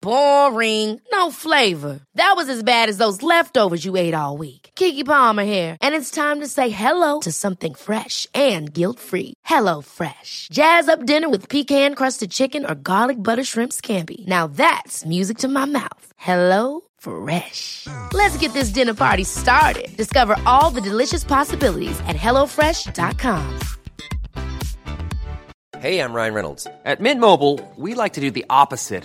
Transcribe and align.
Boring. 0.00 1.00
No 1.12 1.30
flavor. 1.30 2.00
That 2.14 2.34
was 2.36 2.48
as 2.48 2.62
bad 2.62 2.88
as 2.88 2.98
those 2.98 3.22
leftovers 3.22 3.84
you 3.84 3.96
ate 3.96 4.14
all 4.14 4.36
week. 4.36 4.70
Keke 4.74 5.04
Palmer 5.04 5.44
here, 5.44 5.76
and 5.82 5.94
it's 5.94 6.10
time 6.10 6.40
to 6.40 6.46
say 6.46 6.70
hello 6.70 7.20
to 7.20 7.32
something 7.32 7.74
fresh 7.74 8.26
and 8.32 8.72
guilt-free. 8.72 9.34
Hello 9.44 9.82
Fresh. 9.82 10.48
Jazz 10.52 10.88
up 10.88 11.04
dinner 11.04 11.28
with 11.28 11.48
pecan-crusted 11.48 12.30
chicken 12.30 12.64
or 12.64 12.74
garlic 12.74 13.22
butter 13.22 13.44
shrimp 13.44 13.72
scampi. 13.72 14.26
Now 14.26 14.46
that's 14.46 15.04
music 15.04 15.38
to 15.38 15.48
my 15.48 15.66
mouth. 15.66 16.12
Hello 16.16 16.82
Fresh. 16.98 17.86
Let's 18.12 18.36
get 18.38 18.52
this 18.52 18.70
dinner 18.70 18.94
party 18.94 19.24
started. 19.24 19.88
Discover 19.96 20.36
all 20.46 20.70
the 20.70 20.80
delicious 20.80 21.24
possibilities 21.24 21.98
at 22.06 22.16
hellofresh.com. 22.16 23.58
Hey, 25.80 26.00
I'm 26.00 26.12
Ryan 26.12 26.34
Reynolds. 26.34 26.66
At 26.84 27.00
Mint 27.00 27.20
Mobile, 27.20 27.60
we 27.76 27.94
like 27.94 28.14
to 28.14 28.20
do 28.20 28.32
the 28.32 28.44
opposite 28.50 29.04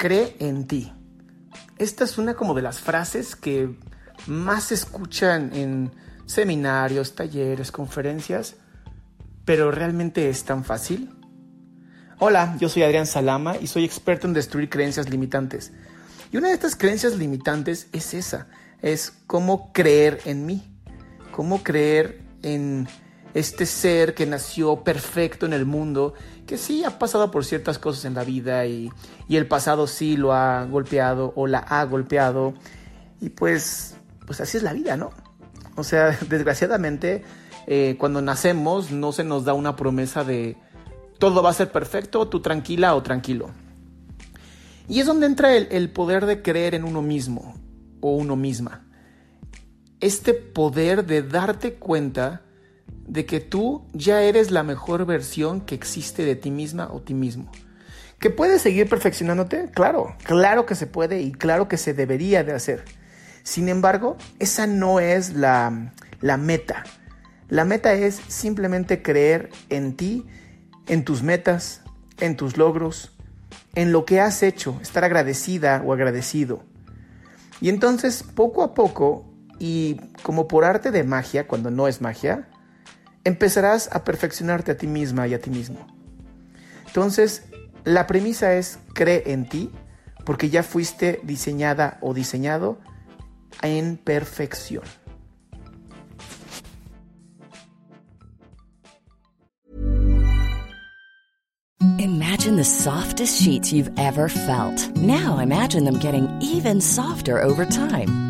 Cree 0.00 0.34
en 0.38 0.66
ti. 0.66 0.90
Esta 1.76 2.04
es 2.04 2.16
una 2.16 2.32
como 2.32 2.54
de 2.54 2.62
las 2.62 2.80
frases 2.80 3.36
que 3.36 3.68
más 4.26 4.64
se 4.64 4.74
escuchan 4.74 5.50
en 5.54 5.90
seminarios, 6.24 7.14
talleres, 7.14 7.70
conferencias, 7.70 8.56
pero 9.44 9.70
realmente 9.70 10.30
es 10.30 10.44
tan 10.44 10.64
fácil. 10.64 11.10
Hola, 12.18 12.56
yo 12.58 12.70
soy 12.70 12.82
Adrián 12.82 13.06
Salama 13.06 13.58
y 13.58 13.66
soy 13.66 13.84
experto 13.84 14.26
en 14.26 14.32
destruir 14.32 14.70
creencias 14.70 15.10
limitantes. 15.10 15.70
Y 16.32 16.38
una 16.38 16.48
de 16.48 16.54
estas 16.54 16.76
creencias 16.76 17.16
limitantes 17.16 17.88
es 17.92 18.14
esa, 18.14 18.48
es 18.80 19.12
cómo 19.26 19.70
creer 19.74 20.22
en 20.24 20.46
mí, 20.46 20.62
cómo 21.30 21.62
creer 21.62 22.22
en 22.42 22.88
este 23.34 23.66
ser 23.66 24.14
que 24.14 24.24
nació 24.24 24.82
perfecto 24.82 25.44
en 25.44 25.52
el 25.52 25.66
mundo, 25.66 26.14
que 26.50 26.58
sí 26.58 26.82
ha 26.82 26.98
pasado 26.98 27.30
por 27.30 27.44
ciertas 27.44 27.78
cosas 27.78 28.06
en 28.06 28.14
la 28.14 28.24
vida 28.24 28.66
y, 28.66 28.90
y 29.28 29.36
el 29.36 29.46
pasado 29.46 29.86
sí 29.86 30.16
lo 30.16 30.32
ha 30.32 30.64
golpeado 30.64 31.32
o 31.36 31.46
la 31.46 31.60
ha 31.60 31.84
golpeado. 31.84 32.54
Y 33.20 33.28
pues, 33.28 33.94
pues 34.26 34.40
así 34.40 34.56
es 34.56 34.64
la 34.64 34.72
vida, 34.72 34.96
¿no? 34.96 35.12
O 35.76 35.84
sea, 35.84 36.10
desgraciadamente, 36.28 37.22
eh, 37.68 37.94
cuando 38.00 38.20
nacemos 38.20 38.90
no 38.90 39.12
se 39.12 39.22
nos 39.22 39.44
da 39.44 39.54
una 39.54 39.76
promesa 39.76 40.24
de 40.24 40.56
todo 41.20 41.40
va 41.40 41.50
a 41.50 41.54
ser 41.54 41.70
perfecto, 41.70 42.26
tú 42.26 42.40
tranquila 42.40 42.96
o 42.96 43.02
tranquilo. 43.04 43.50
Y 44.88 44.98
es 44.98 45.06
donde 45.06 45.26
entra 45.26 45.54
el, 45.54 45.68
el 45.70 45.88
poder 45.90 46.26
de 46.26 46.42
creer 46.42 46.74
en 46.74 46.82
uno 46.82 47.00
mismo 47.00 47.54
o 48.00 48.16
uno 48.16 48.34
misma. 48.34 48.88
Este 50.00 50.34
poder 50.34 51.06
de 51.06 51.22
darte 51.22 51.74
cuenta 51.74 52.42
de 53.10 53.26
que 53.26 53.40
tú 53.40 53.82
ya 53.92 54.22
eres 54.22 54.52
la 54.52 54.62
mejor 54.62 55.04
versión 55.04 55.60
que 55.62 55.74
existe 55.74 56.24
de 56.24 56.36
ti 56.36 56.52
misma 56.52 56.88
o 56.92 57.00
ti 57.00 57.12
mismo. 57.12 57.50
¿Que 58.20 58.30
puedes 58.30 58.62
seguir 58.62 58.88
perfeccionándote? 58.88 59.68
Claro, 59.74 60.14
claro 60.22 60.64
que 60.64 60.76
se 60.76 60.86
puede 60.86 61.20
y 61.20 61.32
claro 61.32 61.66
que 61.66 61.76
se 61.76 61.92
debería 61.92 62.44
de 62.44 62.52
hacer. 62.52 62.84
Sin 63.42 63.68
embargo, 63.68 64.16
esa 64.38 64.68
no 64.68 65.00
es 65.00 65.34
la, 65.34 65.92
la 66.20 66.36
meta. 66.36 66.84
La 67.48 67.64
meta 67.64 67.94
es 67.94 68.20
simplemente 68.28 69.02
creer 69.02 69.50
en 69.70 69.96
ti, 69.96 70.24
en 70.86 71.04
tus 71.04 71.24
metas, 71.24 71.82
en 72.20 72.36
tus 72.36 72.56
logros, 72.56 73.16
en 73.74 73.90
lo 73.90 74.04
que 74.04 74.20
has 74.20 74.44
hecho, 74.44 74.78
estar 74.82 75.02
agradecida 75.02 75.82
o 75.84 75.92
agradecido. 75.92 76.62
Y 77.60 77.70
entonces, 77.70 78.22
poco 78.22 78.62
a 78.62 78.72
poco, 78.72 79.34
y 79.58 79.96
como 80.22 80.46
por 80.46 80.64
arte 80.64 80.92
de 80.92 81.02
magia, 81.02 81.48
cuando 81.48 81.72
no 81.72 81.88
es 81.88 82.00
magia, 82.00 82.48
empezarás 83.24 83.88
a 83.92 84.04
perfeccionarte 84.04 84.72
a 84.72 84.76
ti 84.76 84.86
misma 84.86 85.26
y 85.28 85.34
a 85.34 85.40
ti 85.40 85.50
mismo. 85.50 85.86
Entonces, 86.86 87.44
la 87.84 88.06
premisa 88.06 88.54
es 88.54 88.78
cree 88.94 89.32
en 89.32 89.48
ti, 89.48 89.70
porque 90.24 90.50
ya 90.50 90.62
fuiste 90.62 91.20
diseñada 91.22 91.98
o 92.00 92.14
diseñado 92.14 92.78
en 93.62 93.96
perfección. 93.96 94.84
Imagine 101.98 102.56
the 102.56 102.64
softest 102.64 103.42
sheets 103.42 103.72
you've 103.72 103.90
ever 103.98 104.28
felt. 104.28 104.96
Now 104.96 105.38
imagine 105.38 105.84
them 105.84 105.98
getting 105.98 106.28
even 106.40 106.80
softer 106.80 107.42
over 107.42 107.66
time. 107.66 108.29